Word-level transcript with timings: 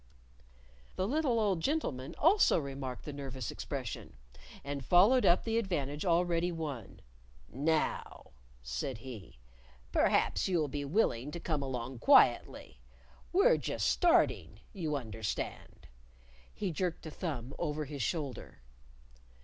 The 0.95 1.07
little 1.07 1.39
old 1.39 1.61
gentleman 1.61 2.15
also 2.17 2.57
remarked 2.57 3.05
the 3.05 3.13
nervous 3.13 3.51
expression. 3.51 4.15
And 4.63 4.83
followed 4.83 5.27
up 5.27 5.43
the 5.43 5.59
advantage 5.59 6.05
already 6.05 6.51
won. 6.51 7.01
"Now," 7.51 8.31
said 8.63 8.97
he, 8.97 9.37
"perhaps 9.91 10.47
you'll 10.47 10.69
be 10.69 10.85
willing 10.85 11.29
to 11.29 11.39
come 11.39 11.61
along 11.61 11.99
quietly. 11.99 12.79
We're 13.31 13.57
just 13.57 13.89
starting, 13.91 14.61
you 14.73 14.95
understand." 14.95 15.87
He 16.51 16.71
jerked 16.71 17.05
a 17.05 17.11
thumb 17.11 17.53
over 17.59 17.85
his 17.85 18.01
shoulder. 18.01 18.63